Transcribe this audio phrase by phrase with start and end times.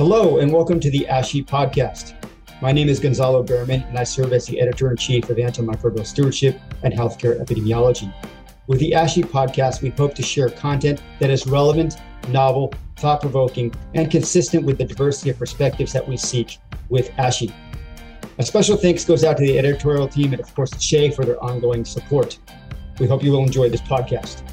[0.00, 2.14] Hello, and welcome to the ASHE podcast.
[2.62, 6.06] My name is Gonzalo Bearman, and I serve as the editor in chief of Antimicrobial
[6.06, 8.10] Stewardship and Healthcare Epidemiology.
[8.66, 13.74] With the ASHE podcast, we hope to share content that is relevant, novel, thought provoking,
[13.92, 16.56] and consistent with the diversity of perspectives that we seek
[16.88, 17.52] with ASHE.
[18.38, 21.38] A special thanks goes out to the editorial team and, of course, SHEA for their
[21.44, 22.38] ongoing support.
[22.98, 24.44] We hope you will enjoy this podcast.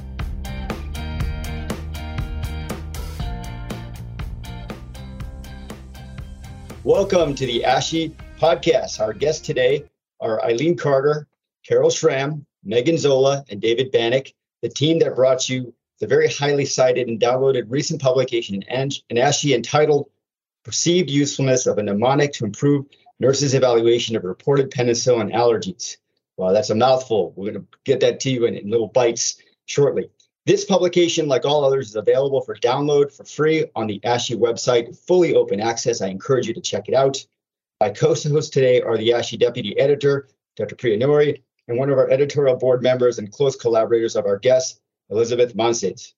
[6.87, 9.01] Welcome to the ASHE podcast.
[9.01, 9.83] Our guests today
[10.21, 11.27] are Eileen Carter,
[11.67, 16.63] Carol Schramm, Meagan Zolla, and David Banach, the team that brought you the very highly
[16.63, 20.09] cited and downloaded recent publication in, ASHE entitled
[20.63, 22.85] Perceived Usefulness of a Mnemonic to Improve
[23.19, 25.97] Nurses' Evaluation of Reported Penicillin Allergies.
[26.37, 27.33] Well, that's a mouthful.
[27.35, 30.09] We're going to get that to you in, in little bites shortly.
[30.47, 34.97] This publication, like all others, is available for download for free on the ASHE website,
[34.97, 36.01] fully open access.
[36.01, 37.17] I encourage you to check it out.
[37.81, 40.77] My co-hosts today are the ASHE deputy editor, Dr.
[40.77, 41.33] Priya
[41.67, 46.13] and one of our editorial board members and close collaborators of our guest, Elizabeth Monsees,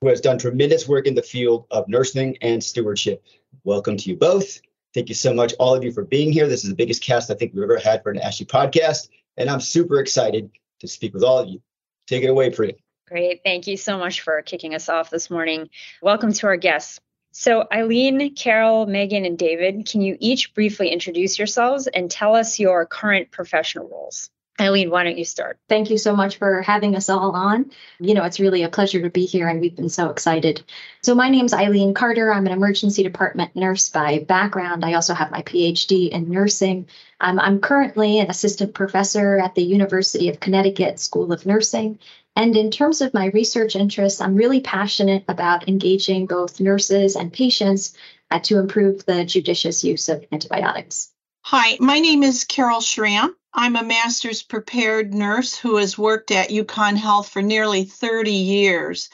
[0.00, 3.22] who has done tremendous work in the field of nursing and stewardship.
[3.64, 4.62] Welcome to you both.
[4.94, 6.48] Thank you so much, all of you, for being here.
[6.48, 9.50] This is the biggest cast I think we've ever had for an ASHE podcast and
[9.50, 11.60] I'm super excited to speak with all of you.
[12.06, 12.72] Take it away, Priya.
[13.06, 13.42] Great.
[13.44, 15.68] Thank you so much for kicking us off this morning.
[16.00, 17.00] Welcome to our guests.
[17.32, 22.58] So, Eileen, Carol, Meagan, and David, can you each briefly introduce yourselves and tell us
[22.58, 24.30] your current professional roles?
[24.60, 25.58] Eileen, why don't you start?
[25.68, 27.72] Thank you so much for having us all on.
[27.98, 30.62] You know, it's really a pleasure to be here, and we've been so excited.
[31.02, 32.32] So, my name's Eileen Carter.
[32.32, 34.84] I'm an emergency department nurse by background.
[34.84, 36.86] I also have my PhD in nursing.
[37.20, 41.98] Um, I'm currently an assistant professor at the University of Connecticut School of Nursing.
[42.36, 47.32] And in terms of my research interests, I'm really passionate about engaging both nurses and
[47.32, 47.94] patients
[48.30, 51.12] uh, to improve the judicious use of antibiotics.
[51.42, 53.36] Hi, my name is Carol Schramm.
[53.52, 59.10] I'm a master's prepared nurse who has worked at UConn Health for nearly 30 years,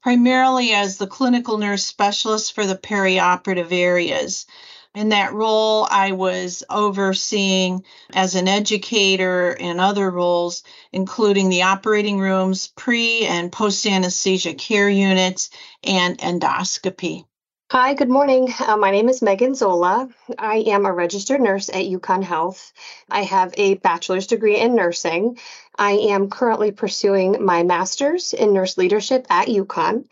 [0.00, 4.46] primarily as the clinical nurse specialist for the perioperative areas.
[4.96, 12.18] In that role, I was overseeing as an educator and other roles, including the operating
[12.18, 15.50] rooms, pre and post anesthesia care units,
[15.84, 17.24] and endoscopy.
[17.70, 18.52] Hi, good morning.
[18.58, 20.12] Uh, my name is Meagan Zolla.
[20.36, 22.72] I am a registered nurse at UConn Health.
[23.08, 25.38] I have a bachelor's degree in nursing.
[25.80, 30.04] I am currently pursuing my master's in nurse leadership at UConn.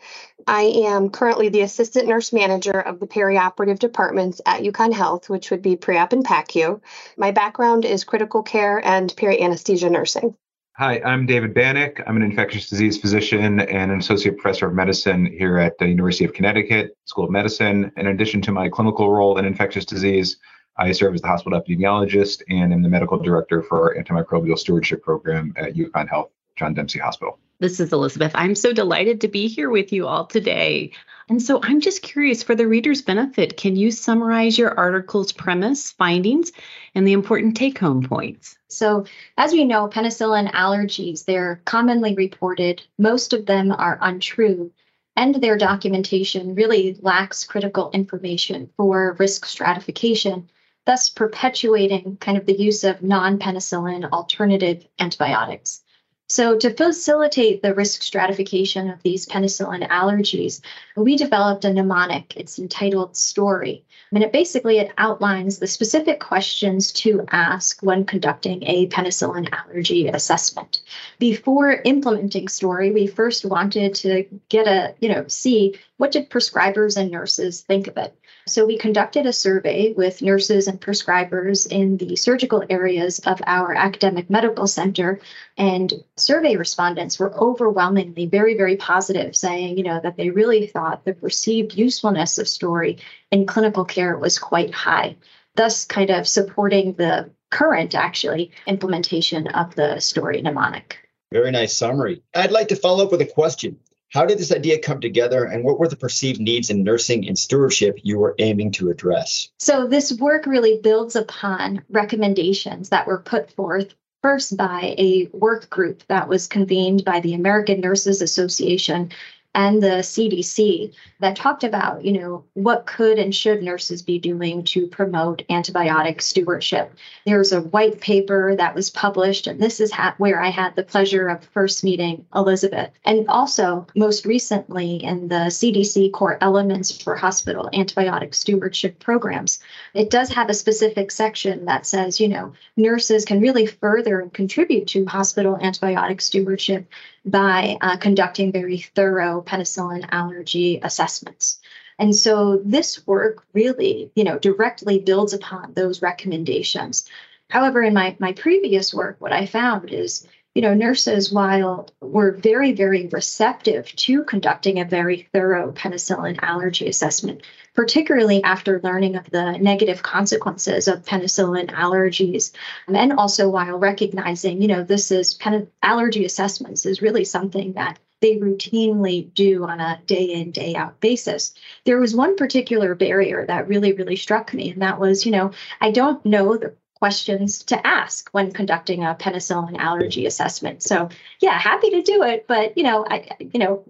[0.47, 5.51] I am currently the assistant nurse manager of the perioperative departments at UConn Health, which
[5.51, 6.81] would be pre-op and PACU.
[7.17, 10.35] My background is critical care and peri-anesthesia nursing.
[10.77, 12.01] Hi, I'm David Banach.
[12.07, 16.25] I'm an infectious disease physician and an associate professor of medicine here at the University
[16.25, 17.91] of Connecticut School of Medicine.
[17.95, 20.37] In addition to my clinical role in infectious disease,
[20.79, 25.03] I serve as the hospital epidemiologist and am the medical director for our antimicrobial stewardship
[25.03, 27.37] program at UConn Health John Dempsey Hospital.
[27.59, 28.31] This is Elizabeth.
[28.33, 30.93] I'm so delighted to be here with you all today.
[31.27, 35.91] And so I'm just curious for the reader's benefit, can you summarize your article's premise,
[35.91, 36.53] findings,
[36.95, 38.57] and the important take home points?
[38.69, 39.05] So,
[39.37, 42.81] as we know, penicillin allergies, they're commonly reported.
[42.97, 44.71] Most of them are untrue,
[45.17, 50.49] and their documentation really lacks critical information for risk stratification,
[50.89, 55.83] thus perpetuating kind of the use of non penicillin alternative antibiotics.
[56.31, 60.61] So, to facilitate the risk stratification of these penicillin allergies,
[60.95, 62.37] we developed a mnemonic.
[62.37, 63.83] It's entitled Story.
[64.11, 70.07] And it basically it outlines the specific questions to ask when conducting a penicillin allergy
[70.07, 70.81] assessment.
[71.17, 76.95] Before implementing Story, we first wanted to get a, you know, see what did prescribers
[76.95, 78.15] and nurses think of it.
[78.49, 83.75] So we conducted a survey with nurses and prescribers in the surgical areas of our
[83.75, 85.19] academic medical center.
[85.59, 91.03] And survey respondents were overwhelmingly very, very positive, saying, you know, that they really thought
[91.03, 92.97] the perceived usefulness of story
[93.29, 95.17] in clinical care was quite high,
[95.55, 100.97] thus kind of supporting the current actually implementation of the story mnemonic.
[101.33, 102.23] Very nice summary.
[102.33, 103.77] I'd like to follow up with a question.
[104.11, 107.37] How did this idea come together, and what were the perceived needs in nursing and
[107.37, 109.49] stewardship you were aiming to address?
[109.59, 115.69] So, this work really builds upon recommendations that were put forth first by a work
[115.69, 119.11] group that was convened by the American Nurses Association
[119.55, 124.63] and the CDC that talked about, you know, what could and should nurses be doing
[124.63, 126.93] to promote antibiotic stewardship.
[127.25, 130.83] There's a white paper that was published, and this is ha- where I had the
[130.83, 132.91] pleasure of first meeting Elizabeth.
[133.05, 139.59] And also, most recently, in the CDC Core Elements for Hospital Antibiotic Stewardship Programs,
[139.95, 144.87] it does have a specific section that says, you know, nurses can really further contribute
[144.89, 146.87] to hospital antibiotic stewardship
[147.25, 151.59] by uh, conducting very thorough penicillin allergy assessments.
[151.99, 157.09] And so this work really, you know, directly builds upon those recommendations.
[157.49, 160.25] However, in my, my previous work, what I found is,
[160.59, 166.89] you know, nurses, while were very, very receptive to conducting a very thorough penicillin allergy
[166.89, 172.51] assessment, particularly after learning of the negative consequences of penicillin allergies.
[172.89, 177.71] Um, and also while recognizing, you know, this is pen- allergy assessments is really something
[177.75, 181.53] that they routinely do on a day in, day out basis.
[181.85, 185.51] There was one particular barrier that really, really struck me, and that was, you know,
[185.79, 190.83] I don't know the questions to ask when conducting a penicillin allergy assessment.
[190.83, 191.09] So,
[191.39, 193.85] yeah, happy to do it, but you know, I you know,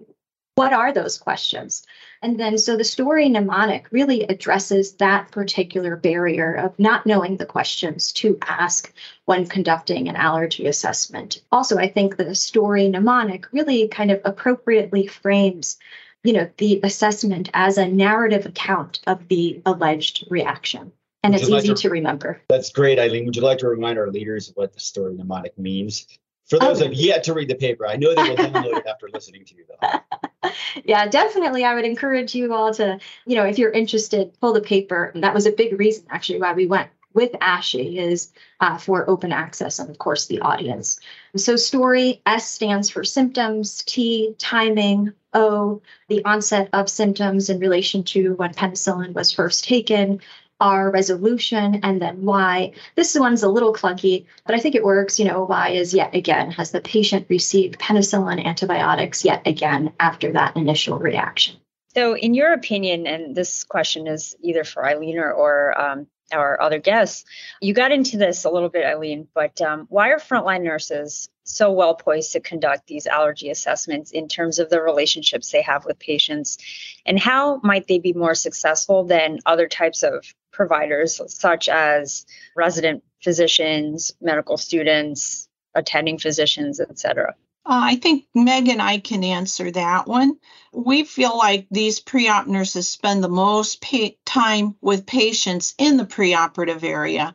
[0.54, 1.86] what are those questions?
[2.22, 7.46] And then, so the story mnemonic really addresses that particular barrier of not knowing the
[7.46, 8.92] questions to ask
[9.24, 11.40] when conducting an allergy assessment.
[11.50, 15.78] Also, I think the story mnemonic really kind of appropriately frames
[16.22, 21.48] you know the assessment as a narrative account of the alleged reaction and Would it's
[21.48, 23.24] you like easy to- to remember That's great, Eileen.
[23.26, 26.06] Would you like to remind our leaders of what the story mnemonic means?
[26.48, 26.84] For those Oh.
[26.84, 29.44] who have yet to read the paper, I know they will download it after listening
[29.44, 30.50] to you, though.
[30.84, 31.64] yeah, definitely.
[31.64, 35.12] I would encourage you all to, you know, if you're interested, pull the paper.
[35.14, 39.08] And that was a big reason, actually, why we went with ASHE is uh, for
[39.08, 40.98] open access and, of course, the audience.
[41.36, 48.02] So, story S stands for symptoms, T, timing, O, the onset of symptoms in relation
[48.04, 50.20] to when penicillin was first taken,
[50.60, 52.72] R, resolution, and then Y.
[52.94, 55.18] This one's a little clunky, but I think it works.
[55.18, 60.32] You know, Y is yet again, has the patient received penicillin antibiotics yet again after
[60.32, 61.56] that initial reaction?
[61.94, 66.60] So, in your opinion, and this question is either for Eileen or, or um, our
[66.60, 67.24] other guests,
[67.60, 71.72] you got into this a little bit, Eileen, but um, why are frontline nurses so
[71.72, 75.98] well poised to conduct these allergy assessments in terms of the relationships they have with
[75.98, 76.58] patients?
[77.04, 83.02] And how might they be more successful than other types of providers, such as resident
[83.22, 87.34] physicians, medical students, attending physicians, et cetera?
[87.66, 90.38] Uh, I think Meg and I can answer that one.
[90.72, 95.96] We feel like these pre op nurses spend the most pa- time with patients in
[95.96, 97.34] the preoperative area.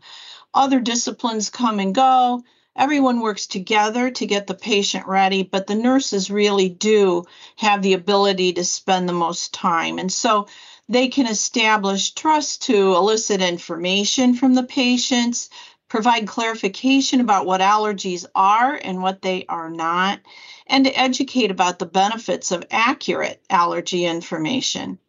[0.53, 2.43] Other disciplines come and go.
[2.75, 7.23] Everyone works together to get the patient ready, but the nurses really do
[7.57, 9.99] have the ability to spend the most time.
[9.99, 10.47] And so
[10.89, 15.49] they can establish trust to elicit information from the patients,
[15.87, 20.19] provide clarification about what allergies are and what they are not,
[20.67, 24.99] and to educate about the benefits of accurate allergy information.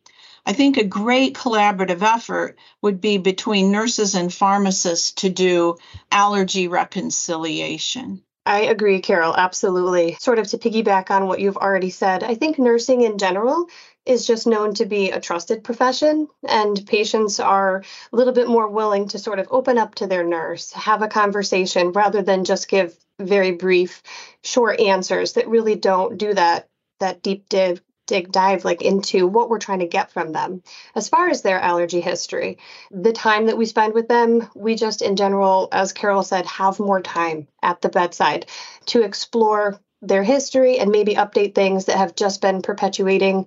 [0.45, 5.77] I think a great collaborative effort would be between nurses and pharmacists to do
[6.13, 8.23] allergy reconciliation.
[8.47, 10.17] I agree, Carol, absolutely.
[10.21, 13.67] Sort of to piggyback on what you've already said, I think nursing in general
[14.07, 17.83] is just known to be a trusted profession, and patients are
[18.13, 21.09] a little bit more willing to sort of open up to their nurse, have a
[21.09, 24.03] conversation rather than just give very brief,
[24.43, 26.69] short answers that really don't do that
[27.01, 30.63] that deep dive dig dive like into what we're trying to get from them.
[30.95, 32.59] As far as their allergy history
[32.91, 36.79] the time that we spend with them we just in general as carol said have
[36.79, 38.47] more time at the bedside
[38.87, 43.47] to explore their history and maybe update things that have just been perpetuating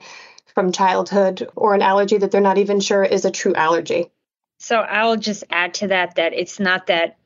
[0.60, 4.12] from childhood or an allergy that they're not even sure is a true allergy
[4.58, 7.18] So I'll just add to that that it's not that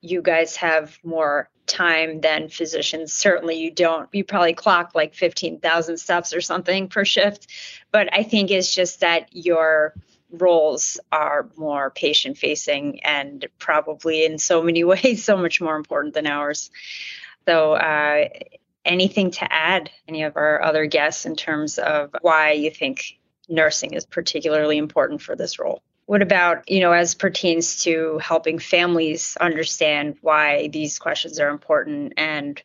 [0.00, 3.12] you guys have more time than physicians.
[3.12, 4.08] Certainly you don't.
[4.12, 7.46] You probably clock like 15,000 steps or something per shift.
[7.92, 9.94] But I think it's just that your
[10.32, 16.14] roles are more patient facing and probably in so many ways so much more important
[16.14, 16.72] than ours.
[17.46, 18.30] So, uh,
[18.84, 23.18] anything to add, any of our other guests, in terms of why you think
[23.48, 25.82] nursing is particularly important for this role?
[26.06, 32.14] What about, you know, as pertains to helping families understand why these questions are important
[32.16, 32.60] and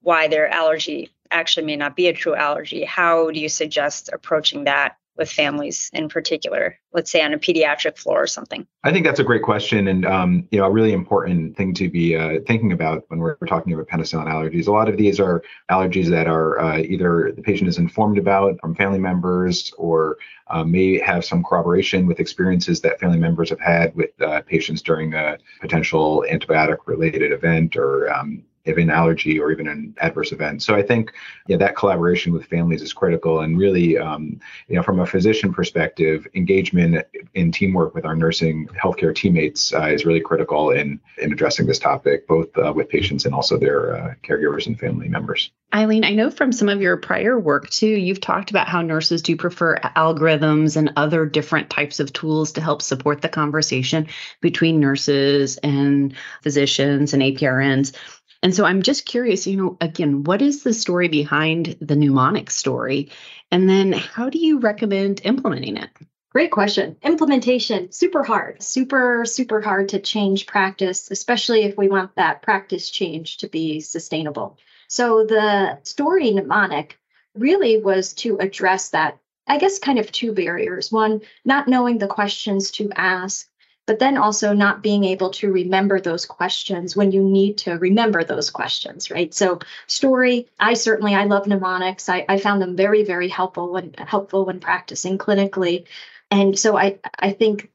[0.00, 2.84] why their allergy actually may not be a true allergy?
[2.84, 7.98] How do you suggest approaching that with families in particular, let's say on a pediatric
[7.98, 8.66] floor or something?
[8.84, 11.90] I think that's a great question, and um, you know, a really important thing to
[11.90, 14.68] be uh, thinking about when we're, talking about penicillin allergies.
[14.68, 18.60] A lot of these are allergies that are uh, either the patient is informed about
[18.60, 23.60] from family members, or uh, may have some corroboration with experiences that family members have
[23.60, 29.50] had with uh, patients during a potential antibiotic-related event or um, of an allergy or
[29.50, 30.62] even an adverse event.
[30.62, 31.12] So I think
[31.46, 35.52] yeah, that collaboration with families is critical, and really, um, you know, from a physician
[35.52, 41.32] perspective, engagement in teamwork with our nursing healthcare teammates uh, is really critical in in
[41.32, 45.50] addressing this topic, both uh, with patients and also their uh, caregivers and family members.
[45.74, 49.20] Eileen, I know from some of your prior work too, you've talked about how nurses
[49.20, 54.06] do prefer algorithms and other different types of tools to help support the conversation
[54.40, 57.94] between nurses and physicians and APRNs.
[58.42, 62.50] And so I'm just curious, you know, again, what is the story behind the mnemonic
[62.50, 63.10] story?
[63.50, 65.90] And then how do you recommend implementing it?
[66.30, 66.96] Great question.
[67.02, 72.90] Implementation, super hard, super, super hard to change practice, especially if we want that practice
[72.90, 74.58] change to be sustainable.
[74.88, 76.98] So the story mnemonic
[77.34, 80.92] really was to address that, I guess, kind of two barriers.
[80.92, 83.48] One, not knowing the questions to ask
[83.88, 88.22] but then also not being able to remember those questions when you need to remember
[88.22, 89.32] those questions, right?
[89.32, 92.10] So story, I certainly I love mnemonics.
[92.10, 95.86] I, I found them very, very helpful when helpful when practicing clinically.
[96.30, 97.70] And so I I think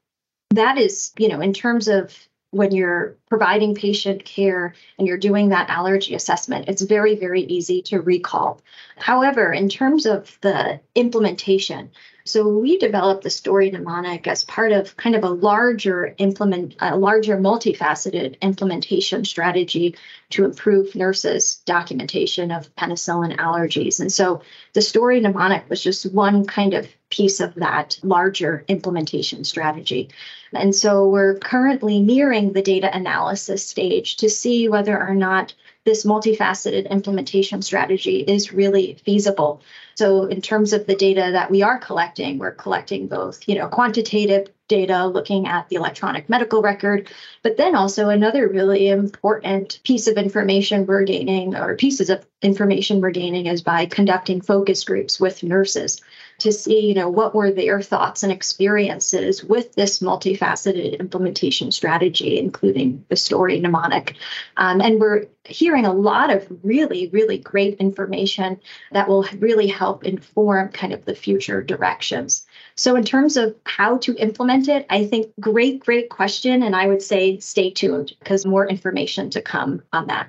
[0.50, 2.16] that is, you know, in terms of
[2.54, 7.82] when you're providing patient care and you're doing that allergy assessment, it's very, very easy
[7.82, 8.60] to recall.
[8.96, 11.90] However, in terms of the implementation,
[12.26, 16.96] so we developed the story mnemonic as part of kind of a larger implement, a
[16.96, 19.96] larger multifaceted implementation strategy
[20.30, 24.00] to improve nurses' documentation of penicillin allergies.
[24.00, 24.40] And so
[24.72, 30.08] the story mnemonic was just one kind of piece of that larger implementation strategy.
[30.52, 35.54] And so we're currently nearing the data analysis stage to see whether or not
[35.84, 39.62] this multifaceted implementation strategy is really feasible.
[39.94, 43.68] So in terms of the data that we are collecting, we're collecting both, you know,
[43.68, 47.10] quantitative data looking at the electronic medical record,
[47.42, 53.00] but then also another really important piece of information we're gaining or pieces of information
[53.00, 56.00] we're gaining is by conducting focus groups with nurses
[56.44, 62.38] to see, you know, what were their thoughts and experiences with this multifaceted implementation strategy,
[62.38, 64.16] including the story mnemonic.
[64.58, 68.60] Um, and we're hearing a lot of really, really great information
[68.92, 72.44] that will really help inform kind of the future directions.
[72.76, 76.62] So, in terms of how to implement it, I think great, great question.
[76.62, 80.28] And I would say stay tuned because more information to come on that.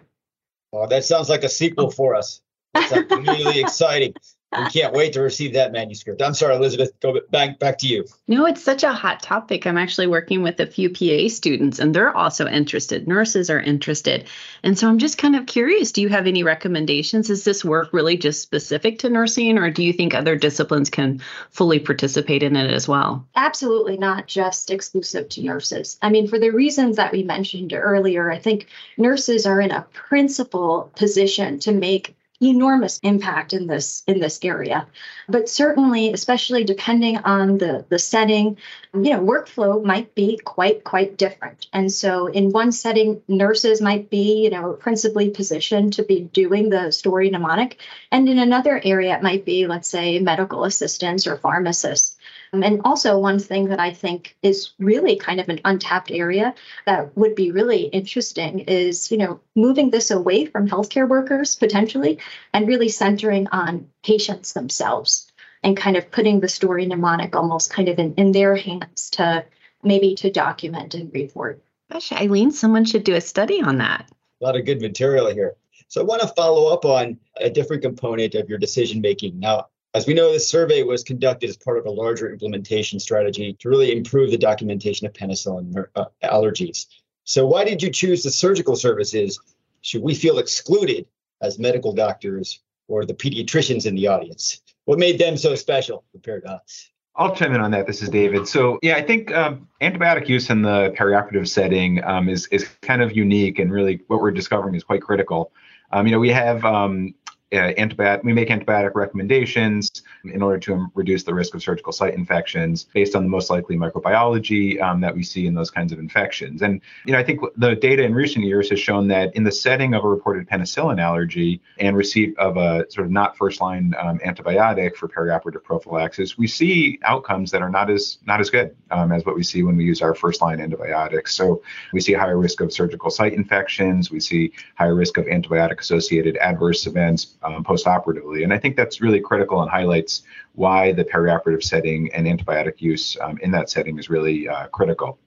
[0.71, 2.41] Oh, that sounds like a sequel for us.
[2.73, 4.13] That's really exciting
[4.59, 6.21] we can't wait to receive that manuscript.
[6.21, 6.91] I'm sorry, Elizabeth.
[6.99, 8.05] Go back back to you.
[8.27, 9.65] No, it's such a hot topic.
[9.65, 13.07] I'm actually working with a few PA students, and they're also interested.
[13.07, 14.27] Nurses are interested,
[14.63, 15.91] and so I'm just kind of curious.
[15.91, 17.29] Do you have any recommendations?
[17.29, 21.21] Is this work really just specific to nursing, or do you think other disciplines can
[21.51, 23.25] fully participate in it as well?
[23.35, 25.97] Absolutely not just exclusive to nurses.
[26.01, 29.85] I mean, for the reasons that we mentioned earlier, I think nurses are in a
[29.93, 34.87] principal position to make enormous impact in this in this area.
[35.27, 38.57] But certainly especially depending on the the setting
[38.93, 41.67] you know workflow might be quite quite different.
[41.71, 46.69] And so in one setting nurses might be you know principally positioned to be doing
[46.69, 47.79] the story mnemonic.
[48.11, 52.14] And in another area it might be let's say medical assistants or pharmacists
[52.53, 56.53] Um, and also, one thing that I think is really kind of an untapped area
[56.85, 62.19] that would be really interesting is, you know, moving this away from healthcare workers potentially
[62.53, 65.31] and really centering on patients themselves
[65.63, 69.43] and kind of putting the story mnemonic almost kind of in, in their hands to
[69.83, 71.61] maybe to document and report.
[71.91, 74.09] Gosh, Eileen, someone should do a study on that.
[74.41, 75.55] A lot of good material here.
[75.87, 79.39] So I want to follow up on a different component of your decision making.
[79.39, 83.55] Now, as we know, this survey was conducted as part of a larger implementation strategy
[83.61, 86.87] to really improve the documentation of penicillin uh, allergies.
[87.23, 89.39] So, why did you choose the surgical services?
[89.81, 91.07] Should we feel excluded
[91.41, 92.59] as medical doctors
[92.89, 94.61] or the pediatricians in the audience?
[94.83, 96.89] What made them so special compared to us?
[97.15, 97.87] I'll chime in on that.
[97.87, 98.49] This is David.
[98.49, 103.01] So yeah, I think um, antibiotic use in the perioperative setting um, is is kind
[103.01, 105.53] of unique, and really what we're discovering is quite critical.
[105.93, 107.15] Um, you know, we have um,
[107.53, 109.91] uh, antibiotic, we make antibiotic recommendations
[110.23, 113.77] in order to reduce the risk of surgical site infections based on the most likely
[113.77, 116.63] microbiology um, that we see in those kinds of infections.
[116.63, 119.51] And you know, I think the data in recent years has shown that in the
[119.51, 124.19] setting of a reported penicillin allergy and receipt of a sort of not first-line um,
[124.25, 129.11] antibiotic for perioperative prophylaxis, we see outcomes that are not as not as good um,
[129.11, 131.35] as what we see when we use our first-line antibiotics.
[131.35, 131.61] So
[131.93, 134.09] we see higher risk of surgical site infections.
[134.09, 138.43] We see higher risk of antibiotic-associated adverse events um, postoperatively.
[138.43, 140.23] And I think that's really critical and highlights
[140.53, 145.19] why the perioperative setting and antibiotic use um, in that setting is really uh, critical.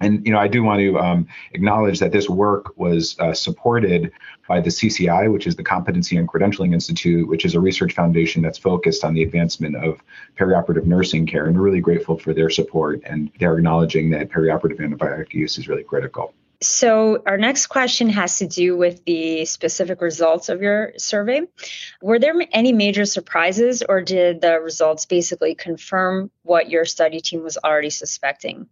[0.00, 4.12] And you know, I do want to um, acknowledge that this work was uh, supported
[4.46, 8.42] by the CCI, which is the Competency and Credentialing Institute, which is a research foundation
[8.42, 10.02] that's focused on the advancement of
[10.38, 11.46] perioperative nursing care.
[11.46, 15.66] And we're really grateful for their support, and they're acknowledging that perioperative antibiotic use is
[15.66, 16.34] really critical.
[16.62, 21.42] So, our next question has to do with the specific results of your survey.
[22.00, 27.42] Were there any major surprises, or did the results basically confirm what your study team
[27.42, 28.68] was already suspecting?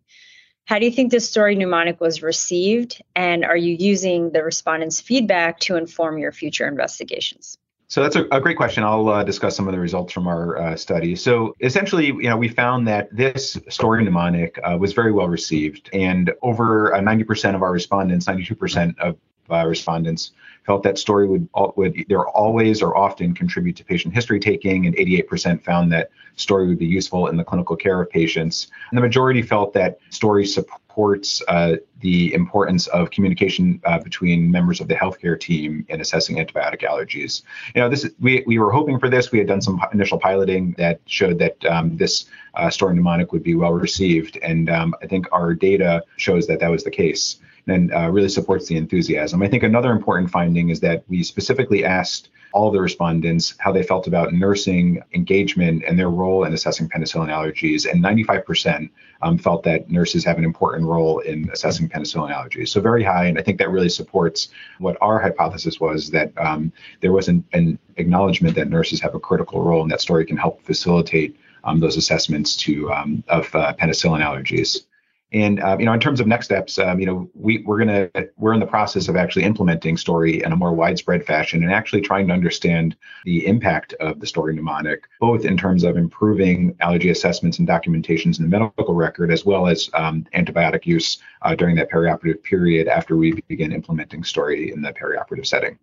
[0.65, 3.03] How do you think this story mnemonic was received?
[3.15, 7.59] And are you using the respondents' feedback to inform your future investigations?
[7.95, 8.83] So that's a, a, great question.
[8.83, 11.15] I'll uh, discuss some of the results from our uh, study.
[11.15, 15.91] So essentially, you know, we found that this story mnemonic uh, was very well received,
[15.93, 19.17] and over 90% uh, of our respondents, 92% of
[19.51, 20.33] uh, respondents
[20.65, 24.97] felt that story would would either always or often contribute to patient history taking, and
[24.97, 28.69] 88% found that story would be useful in the clinical care of patients.
[28.91, 34.81] And the majority felt that story supports uh, the importance of communication uh, between members
[34.81, 37.43] of the healthcare team in assessing antibiotic allergies.
[37.75, 39.31] You know, this is, we we were hoping for this.
[39.31, 42.25] We had done some initial piloting that showed that um, this
[42.55, 46.61] uh, story mnemonic would be well received, and um, I think our data shows that
[46.61, 49.43] that was the case and uh, really supports the enthusiasm.
[49.43, 53.83] I think another important finding is that we specifically asked all the respondents how they
[53.83, 58.89] felt about nursing engagement and their role in assessing penicillin allergies, and 95%
[59.23, 62.69] um, felt that nurses have an important role in assessing penicillin allergies.
[62.69, 66.73] So very high, and I think that really supports what our hypothesis was that um,
[67.01, 70.37] there was an, an, acknowledgement that nurses have a critical role, and that story can
[70.37, 74.85] help facilitate um, those assessments to um, of uh, penicillin allergies.
[75.35, 78.09] And uh, you know, in terms of next steps, um, you know, we we're gonna
[78.37, 82.03] we're in the process of actually implementing Story in a more widespread fashion and actually
[82.03, 87.11] trying to understand the impact of the Story mnemonic, both in terms of improving allergy
[87.11, 91.75] assessments and documentations in the medical record, as well as um, antibiotic use uh, during
[91.75, 95.77] that perioperative period after we begin implementing Story in the perioperative setting.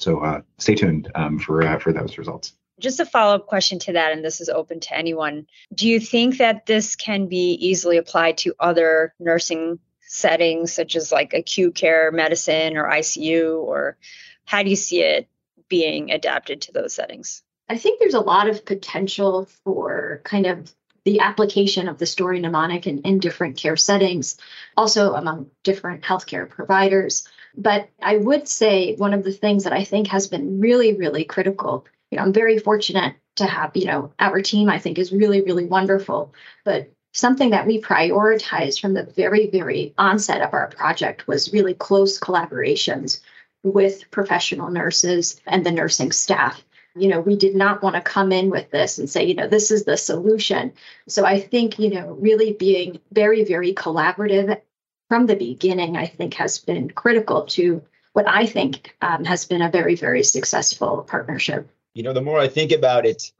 [0.00, 2.54] So uh, stay tuned um, for uh, for those results.
[2.82, 5.46] Just a follow up question to that, and this is open to anyone.
[5.72, 11.12] Do you think that this can be easily applied to other nursing settings, such as
[11.12, 13.96] like acute care medicine or ICU, or
[14.44, 15.28] how do you see it
[15.68, 17.44] being adapted to those settings?
[17.68, 22.40] I think there's a lot of potential for kind of the application of the story
[22.40, 24.38] mnemonic in, in different care settings,
[24.76, 27.28] also among different healthcare providers.
[27.56, 31.24] But I would say one of the things that I think has been really, really
[31.24, 35.12] critical you know, I'm very fortunate to have, you know, our team, I think is
[35.12, 36.34] really, really wonderful.
[36.62, 41.72] But something that we prioritized from the very, very onset of our project was really
[41.72, 43.20] close collaborations
[43.62, 46.62] with professional nurses and the nursing staff.
[46.94, 49.48] You know, we did not want to come in with this and say, you know,
[49.48, 50.74] this is the solution.
[51.08, 54.60] So I think, you know, really being very, very collaborative
[55.08, 59.62] from the beginning, I think has been critical to what I think um, has been
[59.62, 63.32] a very, very successful partnership you know, the more I think about it,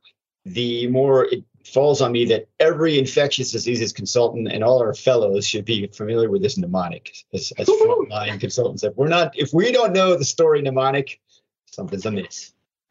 [0.45, 5.47] the more it falls on me that every infectious diseases consultant and all our fellows
[5.47, 8.83] should be familiar with this mnemonic as, as frontline consultants.
[8.83, 11.21] If we're not, if we don't know the story mnemonic,
[11.67, 12.53] something's amiss.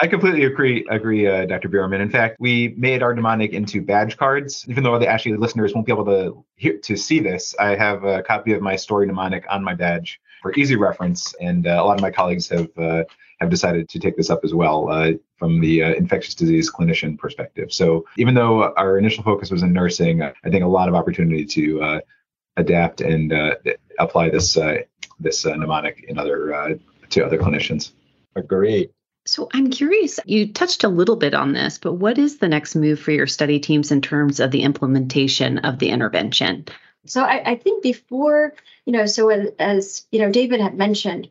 [0.00, 1.68] I completely agree, agree, uh, Dr.
[1.68, 2.00] Bearman.
[2.00, 4.64] In fact, we made our mnemonic into badge cards.
[4.68, 8.04] Even though the actually listeners won't be able to hear to see this, I have
[8.04, 11.84] a copy of my story mnemonic on my badge for easy reference, and uh, a
[11.84, 13.04] lot of my colleagues have uh,
[13.40, 17.18] have decided to take this up as well uh, from the uh, infectious disease clinician
[17.18, 17.72] perspective.
[17.72, 21.44] So even though our initial focus was in nursing, I think a lot of opportunity
[21.44, 22.00] to uh,
[22.56, 23.54] adapt and uh,
[23.98, 24.78] apply this uh,
[25.20, 26.78] this uh, mnemonic in other
[27.10, 27.92] to other clinicians.
[28.34, 28.90] Agreed.
[29.26, 32.74] So I'm curious, you touched a little bit on this, but what is the next
[32.74, 36.64] move for your study teams in terms of the implementation of the intervention?
[37.06, 41.30] So I, I think before, you know, so as, as you know, David had mentioned,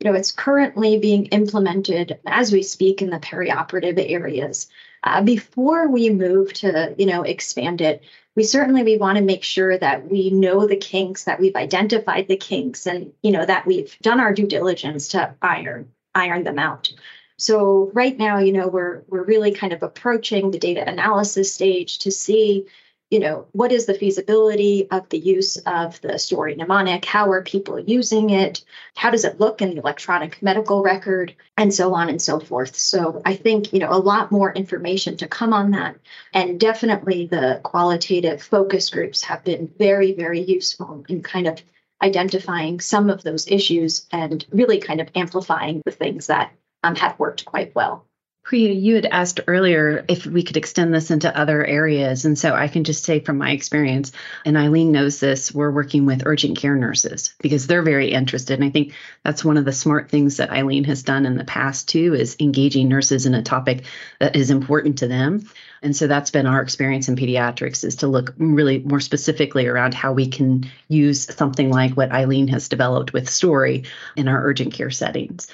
[0.00, 4.68] you know, it's currently being implemented as we speak in the perioperative areas.
[5.02, 8.02] Uh, before we move to, you know, expand it,
[8.36, 12.26] we certainly we want to make sure that we know the kinks, that we've identified
[12.26, 16.58] the kinks, and you know that we've done our due diligence to iron iron them
[16.58, 16.92] out.
[17.36, 21.98] So right now, you know, we're we're really kind of approaching the data analysis stage
[22.00, 22.66] to see
[23.10, 27.04] you know, what is the feasibility of the use of the story mnemonic?
[27.04, 28.64] How are people using it?
[28.96, 31.34] How does it look in the electronic medical record?
[31.56, 32.74] And so on and so forth.
[32.74, 35.96] So I think, you know, a lot more information to come on that.
[36.32, 41.62] And definitely the qualitative focus groups have been very, very useful in kind of
[42.02, 47.18] identifying some of those issues and really kind of amplifying the things that um, have
[47.18, 48.06] worked quite well.
[48.44, 52.26] Priya, you had asked earlier if we could extend this into other areas.
[52.26, 54.12] And so I can just say from my experience,
[54.44, 58.60] and Eileen knows this, we're working with urgent care nurses because they're very interested.
[58.60, 61.44] And I think that's one of the smart things that Eileen has done in the
[61.44, 63.84] past too, is engaging nurses in a topic
[64.20, 65.48] that is important to them.
[65.82, 69.94] And so that's been our experience in pediatrics is to look really more specifically around
[69.94, 73.84] how we can use something like what Eileen has developed with Story
[74.16, 75.48] in our urgent care settings.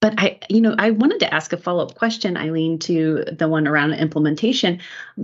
[0.00, 3.48] But I, you know, I wanted to ask a follow up question, Eileen, to the
[3.48, 4.80] one around implementation.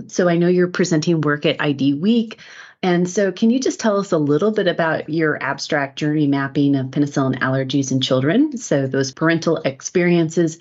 [0.07, 2.39] So I know you're presenting work at ID Week.
[2.83, 6.75] And so, can you just tell us a little bit about your abstract journey mapping
[6.75, 8.57] of penicillin allergies in children?
[8.57, 10.59] So, those parental experiences,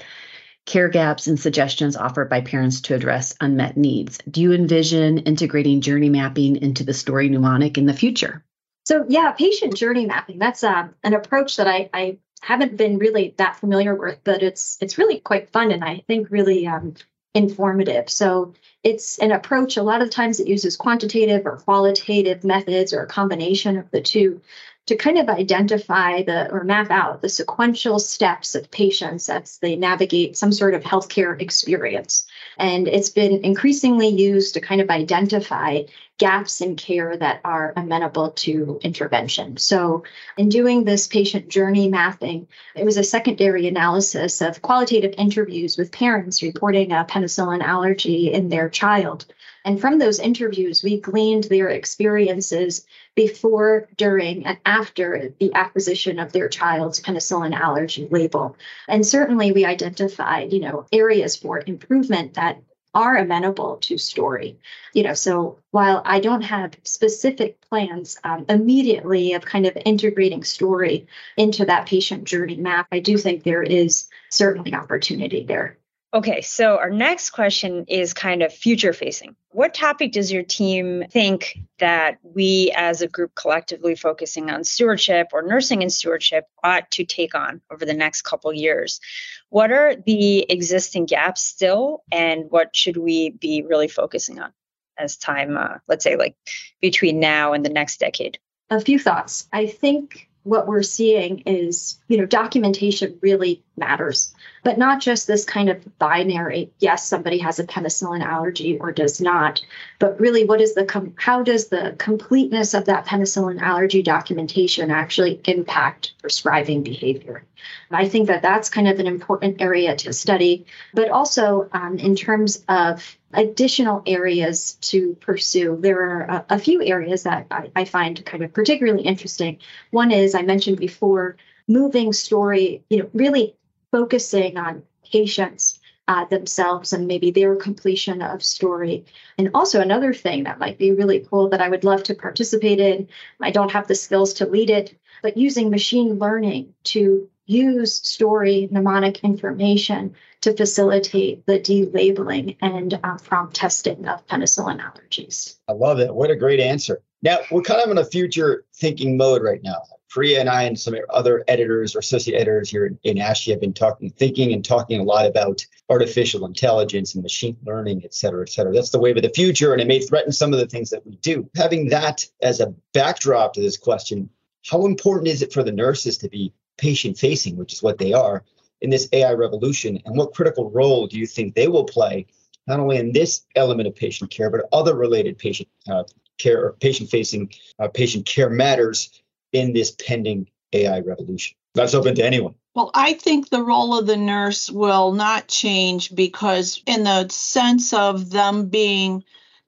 [0.64, 4.18] care gaps, and suggestions offered by parents to address unmet needs.
[4.31, 8.44] Do you envision integrating journey mapping into the story mnemonic in the future?
[8.85, 13.35] So, yeah, patient journey mapping, that's uh, an approach that I, I haven't been really
[13.38, 16.94] that familiar with, but it's it's really quite fun and I think really um,
[17.35, 18.11] informative.
[18.11, 18.52] So
[18.83, 19.76] it's an approach.
[19.76, 24.00] A lot of times it uses quantitative or qualitative methods or a combination of the
[24.00, 24.40] two
[24.87, 29.76] to kind of identify the or map out the sequential steps of patients as they
[29.76, 32.26] navigate some sort of healthcare experience.
[32.59, 35.83] And it's been increasingly used to kind of identify
[36.19, 39.57] gaps in care that are amenable to intervention.
[39.57, 40.05] So,
[40.37, 45.91] in doing this patient journey mapping, it was a secondary analysis of qualitative interviews with
[45.91, 49.27] parents reporting a penicillin allergy in their child.
[49.65, 56.33] And from those interviews, we gleaned their experiences before, during, and after the acquisition of
[56.33, 58.57] their child's penicillin allergy label.
[58.88, 62.62] And certainly we identified, you know, areas for improvement that
[62.94, 64.59] are amenable to story
[64.92, 70.44] you know so while i don't have specific plans um, immediately of kind of integrating
[70.44, 75.79] story into that patient journey map i do think there is certainly opportunity there
[76.14, 79.35] Okay, so our next question is kind of future facing.
[79.48, 85.29] What topic does your team think that we as a group collectively focusing on stewardship
[85.33, 89.01] or nursing and stewardship ought to take on over the next couple years?
[89.48, 94.53] What are the existing gaps still and what should we be really focusing on
[94.98, 96.37] as time uh, let's say like
[96.83, 98.38] between now and the next decade?
[98.68, 99.48] A few thoughts.
[99.51, 105.44] I think what we're seeing is, you know, documentation really matters, but not just this
[105.44, 109.64] kind of binary, yes, somebody has a penicillin allergy or does not,
[109.98, 114.90] but really what is the, com- how does the completeness of that penicillin allergy documentation
[114.90, 117.44] actually impact prescribing behavior?
[117.90, 121.98] And I think that that's kind of an important area to study, but also um,
[121.98, 125.79] in terms of additional areas to pursue.
[125.81, 129.59] There are a, a few areas that I, I, find kind of particularly interesting.
[129.90, 133.57] One is I mentioned before, moving story, you know, really
[133.90, 139.05] focusing on patients uh, themselves and maybe their completion of story.
[139.38, 142.81] And also another thing that might be really cool that I would love to participate
[142.81, 143.09] in.
[143.40, 148.68] I don't have the skills to lead it, but using machine learning to use story
[148.70, 155.57] mnemonic information to facilitate the delabeling and uh, prompt testing of penicillin allergies.
[155.68, 156.14] I love it.
[156.14, 157.02] What a great answer.
[157.22, 159.83] Now, we're kind of in a future thinking mode right now.
[160.11, 163.61] Priya and I and some other editors or associate editors here in, in ASHE have
[163.61, 168.42] been talking, thinking and talking a lot about artificial intelligence and machine learning, et cetera,
[168.42, 168.74] et cetera.
[168.74, 171.07] That's the wave of the future, and it may threaten some of the things that
[171.07, 171.48] we do.
[171.57, 174.28] Having that as a backdrop to this question,
[174.68, 176.52] how important is it for the nurses to be
[176.83, 178.42] patient facing, which is what they are,
[178.81, 180.03] in this AI revolution?
[180.05, 182.27] And what critical role do you think they will play,
[182.66, 186.03] not only in this element of patient care, but other related patient uh,
[186.38, 191.57] care or patient facing uh, patient care matters in this pending AI revolution?
[191.75, 192.57] That's open to anyone.
[192.75, 197.92] Well, I think the role of the nurse will not change because, in the sense
[197.92, 199.25] of them being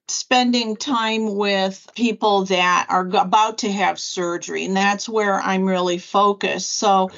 [0.08, 5.98] spending time with people that are about to have surgery, and that's where I'm really
[5.98, 6.70] focused.
[6.76, 7.10] So,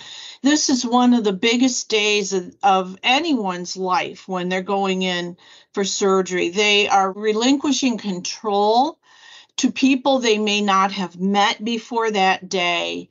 [0.43, 5.37] this is one of the biggest days of, of, anyone's life when they're going in
[5.73, 6.51] for surgery.
[6.51, 8.99] They are relinquishing control
[9.57, 13.09] to people they may not have met before that day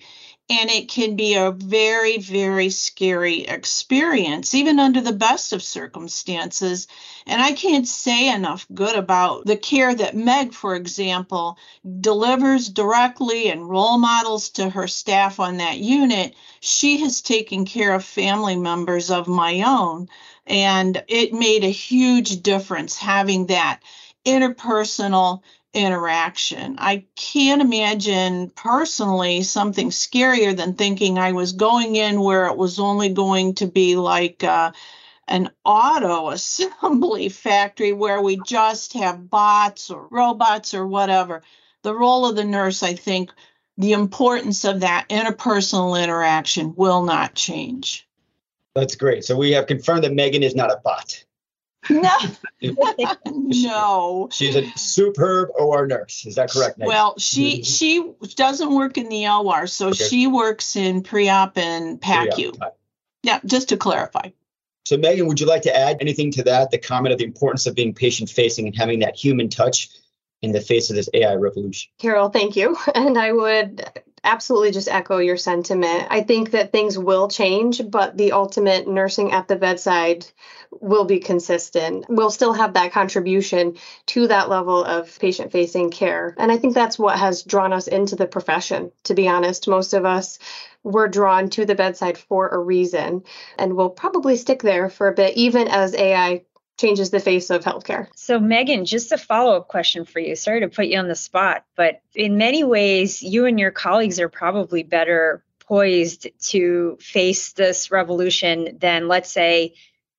[0.48, 6.88] and it can be a very, very scary experience, even under the best of circumstances.
[7.26, 11.58] And I can't say enough good about the care that Meg, for example,
[12.00, 16.36] delivers directly and role models to her staff on that unit.
[16.60, 20.10] She has taken care of family members of my own,
[20.46, 23.80] and it made a huge difference having that
[24.26, 25.42] interpersonal
[25.76, 26.76] interaction.
[26.80, 32.80] I can't imagine personally something scarier than thinking I was going in where it was
[32.80, 34.72] only going to be like uh,
[35.28, 41.44] an auto assembly factory where we just have bots or robots or whatever.
[41.84, 43.32] The role of the nurse, I think,
[43.78, 48.08] the importance of that interpersonal interaction will not change.
[48.74, 49.26] That's great.
[49.26, 51.25] So we have confirmed that Meagan is not a bot.
[51.90, 52.12] No,
[53.26, 54.30] no.
[54.32, 56.26] She's a superb OR nurse.
[56.26, 56.78] Is that correct?
[56.78, 56.88] Meagan?
[56.90, 60.04] Well, she she doesn't work in the OR, so Okay.
[60.04, 62.58] she works in pre-op and PACU.
[62.60, 62.70] Yeah.
[63.24, 64.30] Yeah, just to clarify.
[64.86, 66.70] So Meagan, would you like to add anything to that?
[66.72, 69.90] The comment of the importance of being patient facing and having that human touch
[70.44, 71.92] in the face of this AI revolution.
[71.98, 72.78] Carol, thank you.
[72.96, 73.84] And I would
[74.26, 76.08] absolutely just echo your sentiment.
[76.10, 80.26] I think that things will change, but the ultimate nursing at the bedside
[80.72, 82.06] will be consistent.
[82.10, 86.36] We'll still have that contribution to that level of patient facing care.
[86.38, 89.68] And I think that's what has drawn us into the profession, to be honest.
[89.68, 90.40] Most of us
[90.84, 93.24] were drawn to the bedside for a reason,
[93.58, 96.44] and we'll probably stick there for a bit, even as AI
[96.78, 98.08] changes the face of healthcare.
[98.16, 100.36] So, Meagan, just a follow up question for you.
[100.36, 104.20] Sorry to put you on the spot, but in many ways, you and your colleagues
[104.20, 109.74] are probably better poised to face this revolution than, let's say,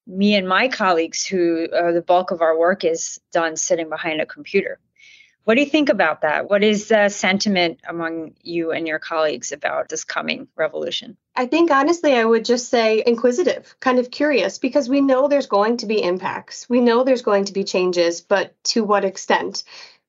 [0.07, 4.21] me and my colleagues, who uh, the bulk of our work is done sitting behind
[4.21, 4.79] a computer.
[5.47, 6.51] What do you think about that?
[6.51, 11.17] What is the sentiment among you and your colleagues about this coming revolution?
[11.37, 15.47] I think honestly, I would just say inquisitive, kind of curious, because we know there's
[15.47, 16.69] going to be impacts.
[16.69, 19.63] We know there's going to be changes, but to what extent?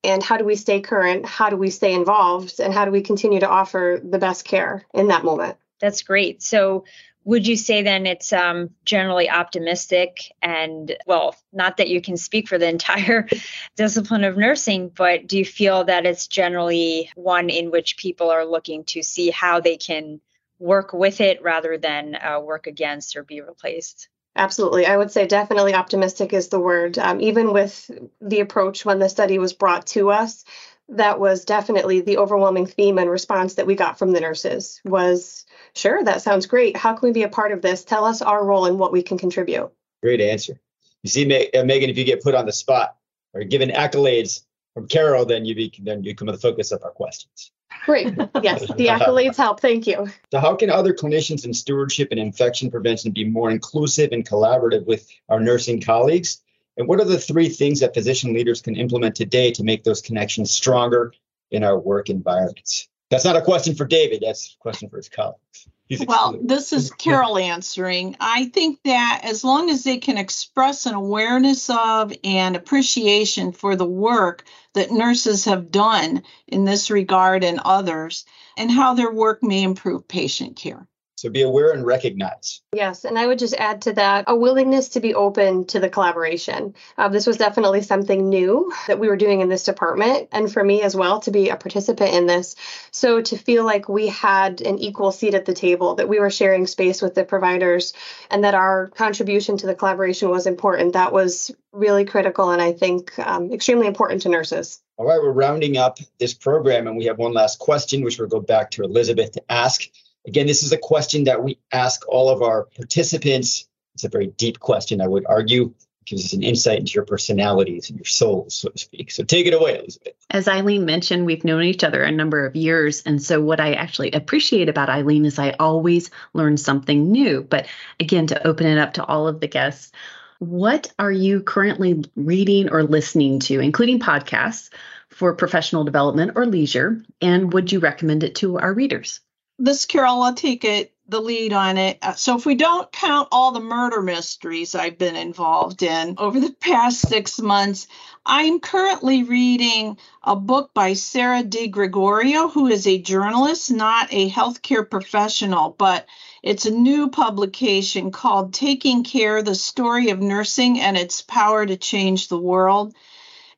[0.03, 1.27] And how do we stay current?
[1.27, 2.59] How do we stay involved?
[2.59, 5.57] And how do we continue to offer the best care in that moment?
[5.79, 6.41] That's great.
[6.41, 6.85] So,
[7.27, 12.47] would you say then it's um, generally optimistic and well not that you can speak
[12.47, 13.27] for the entire
[13.75, 18.45] discipline of nursing but do you feel that it's generally one in which people are
[18.45, 20.21] looking to see how they can
[20.57, 24.09] work with it rather than uh, work against or be replaced
[24.39, 24.85] Absolutely.
[24.85, 26.99] I would say definitely optimistic is the word.
[26.99, 27.89] Um, even with
[28.21, 30.45] the approach when the study was brought to us,
[30.89, 35.45] that was definitely the overwhelming theme and response that we got from the nurses was
[35.75, 38.45] sure that sounds great how can we be a part of this tell us our
[38.45, 39.71] role and what we can contribute
[40.01, 40.59] Great answer.
[41.03, 42.95] You see, uh, Meagan, if you get put on the spot
[43.33, 46.91] or given accolades from Carol, then you be, then you become the focus of our
[46.91, 47.51] questions.
[47.85, 52.19] great yes the accolades help thank you So, how can other clinicians in stewardship and
[52.19, 56.41] infection prevention be more inclusive and collaborative with our nursing colleagues?
[56.77, 60.01] And what are the three things that physician leaders can implement today to make those
[60.01, 61.13] connections stronger
[61.51, 62.87] in our work environments?
[63.09, 64.21] That's not a question for David.
[64.25, 65.67] That's a question for his colleagues.
[66.05, 68.17] Well, this is Carol answering.
[68.19, 73.77] I think that as long as they can express an awareness of and appreciation for
[73.77, 78.25] the work that nurses have done in this regard and others,
[78.57, 80.85] and how their work may improve patient care.
[81.17, 82.61] So be aware and recognize.
[82.73, 85.89] Yes, and I would just add to that a willingness to be open to the
[85.89, 86.75] collaboration.
[86.95, 90.63] Uh, this was definitely something new that we were doing in this department, and for
[90.63, 92.55] me as well to be a participant in this.
[92.91, 96.29] So to feel like we had an equal seat at the table, that we were
[96.29, 97.93] sharing space with the providers,
[98.29, 102.73] and that our contribution to the collaboration was important, that was really critical and I
[102.73, 104.81] think um, extremely important to nurses.
[104.97, 108.27] All right, we're rounding up this program, and we have one last question, which we'll
[108.27, 109.87] go back to Elizabeth to ask.
[110.27, 113.65] Again, this is a question that we ask all of our participants.
[113.95, 115.73] It's a very deep question, I would argue.
[116.01, 119.09] It gives us an insight into your personalities and your souls, so to speak.
[119.09, 120.13] So take it away, Elizabeth.
[120.29, 123.03] As Eileen mentioned, we've known each other a number of years.
[123.03, 127.41] And so, what I actually appreciate about Eileen is I always learn something new.
[127.41, 129.93] But again, to open it up to all of the guests,
[130.39, 134.69] what are you currently reading or listening to, including podcasts
[135.09, 137.01] for professional development or leisure?
[137.21, 139.21] And would you recommend it to our readers?
[139.59, 141.97] This Carol, I'll take it the lead on it.
[142.01, 146.39] Uh, so if we don't count all the murder mysteries I've been involved in over
[146.39, 147.87] the past six months,
[148.25, 154.29] I'm currently reading a book by Sarah Di Gregorio, who is a journalist, not a
[154.29, 156.05] healthcare professional, but
[156.43, 161.77] it's a new publication called Taking Care The Story of Nursing and Its Power to
[161.77, 162.93] Change the World.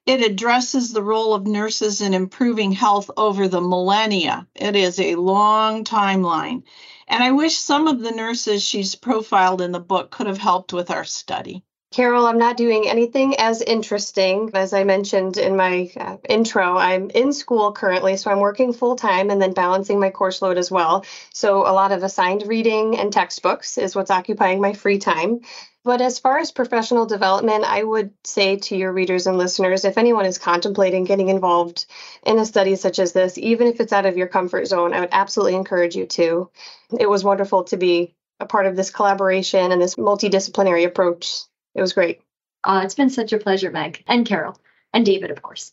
[0.10, 4.48] It addresses the role of nurses in improving health over the millennia.
[4.56, 6.64] It is a long timeline.
[7.08, 10.74] And I wish some of the nurses she's profiled in the book could have helped
[10.74, 11.64] with our study.
[11.92, 14.52] Carol, I'm not doing anything as interesting.
[14.54, 18.96] As I mentioned in my uh, intro, I'm in school currently, so I'm working full
[18.96, 21.04] time and then balancing my course load as well.
[21.34, 25.40] So, a lot of assigned reading and textbooks is what's occupying my free time.
[25.84, 29.98] But as far as professional development, I would say to your readers and listeners if
[29.98, 31.88] anyone is contemplating getting involved
[32.24, 35.00] in a study such as this, even if it's out of your comfort zone, I
[35.00, 36.52] would absolutely encourage you to.
[37.00, 41.46] It was wonderful to be a part of this collaboration and this multidisciplinary approach
[41.76, 42.22] it was great.
[42.64, 44.60] Uh, it's been such a pleasure, Meg and Carol
[44.94, 45.72] and David, of course.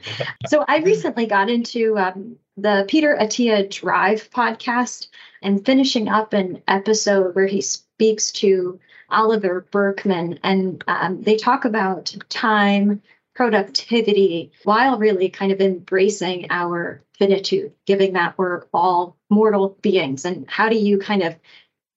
[0.48, 5.08] so I recently got into um, the Peter Attia Drive podcast
[5.42, 8.78] and finishing up an episode where he speaks to
[9.10, 13.00] Oliver Burkeman, and um, they talk about time,
[13.34, 20.48] productivity, while really kind of embracing our finitude, giving that we're all mortal beings, and
[20.48, 21.36] how do you kind of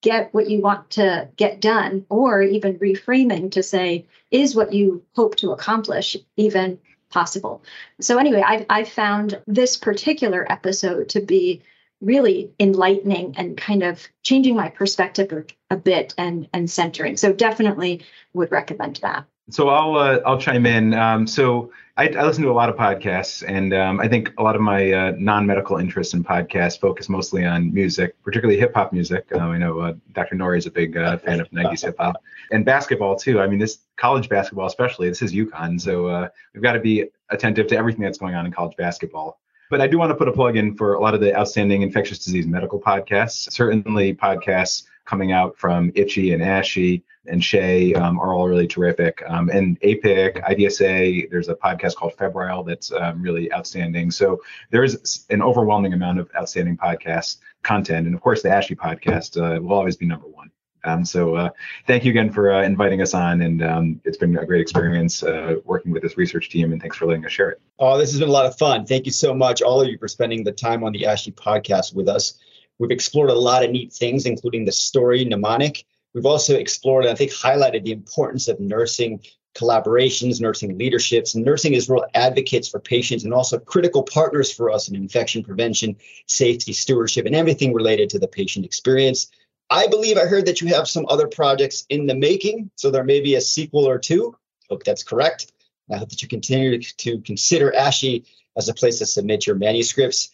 [0.02, 5.04] get what you want to get done, or even reframing to say, is what you
[5.16, 7.64] hope to accomplish even possible?
[8.00, 11.62] So, anyway, I've, I've found this particular episode to be
[12.02, 17.18] really enlightening and kind of changing my perspective a bit and, and centering.
[17.18, 19.26] So, definitely would recommend that.
[19.52, 20.94] So I'll uh, I'll chime in.
[20.94, 24.44] Um, so I, I, listen to a lot of podcasts, and um, I think a
[24.44, 28.94] lot of my uh, non-medical interests in podcasts focus mostly on music, particularly hip hop
[28.94, 29.28] music.
[29.36, 30.36] Uh, I know uh, Dr.
[30.36, 32.16] Nori is a big uh, fan of 90s hip hop
[32.52, 33.42] and basketball too.
[33.42, 35.10] I mean, this college basketball, especially.
[35.10, 38.46] This is UConn, so uh, we've got to be attentive to everything that's going on
[38.46, 39.40] in college basketball.
[39.70, 41.82] But I do want to put a plug in for a lot of the outstanding
[41.82, 43.52] infectious disease medical podcasts.
[43.52, 49.22] Certainly, podcasts coming out from ICHE and ASHE and SHEA um, are all really terrific.
[49.28, 54.10] Um, and APIC, IDSA, there's a podcast called Febrile that's um, really outstanding.
[54.10, 58.08] So there's an overwhelming amount of outstanding podcast content.
[58.08, 60.50] And of course, the ASHE podcast uh, will always be number one.
[60.86, 61.50] Um, so uh,
[61.88, 65.22] thank you again for uh, inviting us on, and um, it's been a great experience
[65.22, 66.72] uh, working with this research team.
[66.72, 67.62] And thanks for letting us share it.
[67.78, 68.86] Oh, this has been a lot of fun.
[68.86, 71.94] Thank you so much, all of you, for spending the time on the ASHE podcast
[71.94, 72.40] with us.
[72.82, 75.86] We've explored a lot of neat things, including the story mnemonic.
[76.16, 79.22] We've also explored and I think highlighted the importance of nursing
[79.54, 81.36] collaborations, nursing leaderships.
[81.36, 85.96] Nursing is real advocates for patients and also critical partners for us in infection prevention,
[86.26, 89.30] safety, stewardship, and everything related to the patient experience.
[89.70, 93.04] I believe I heard that you have some other projects in the making, so there
[93.04, 94.36] may be a sequel or two.
[94.72, 95.52] Hope that's correct.
[95.92, 98.26] I hope that you continue to consider ASHE
[98.58, 100.32] as a place to submit your manuscripts.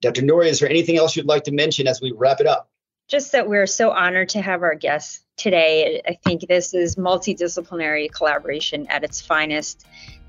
[0.00, 0.22] Dr.
[0.22, 2.70] Nori, is there anything else you'd like to mention as we wrap it up?
[3.08, 6.00] Just that we're so honored to have our guests today.
[6.06, 9.86] I think this is multidisciplinary collaboration at its finest.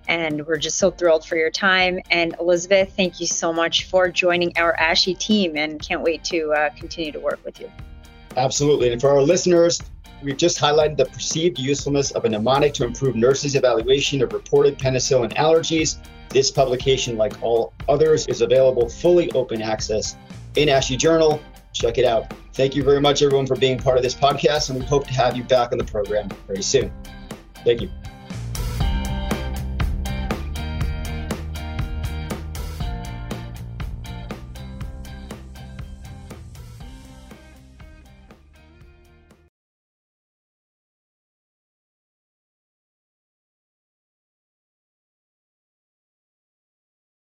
[0.08, 2.00] And we're just so thrilled for your time.
[2.10, 6.52] And Elizabeth, thank you so much for joining our ASHE team and can't wait to
[6.52, 7.70] uh, continue to work with you.
[8.38, 8.92] Absolutely.
[8.92, 9.80] And for our listeners,
[10.24, 14.80] we've just highlighted the perceived usefulness of a mnemonic to improve nurses' evaluation of reported
[14.80, 15.98] penicillin allergies
[16.30, 20.16] this publication, like all others, is available fully open access
[20.56, 21.42] in ASHE Journal.
[21.74, 22.34] Check it out.
[22.54, 25.14] Thank you very much, everyone, for being part of this podcast, and we hope to
[25.14, 26.92] have you back on the program very soon.
[27.64, 27.90] Thank you.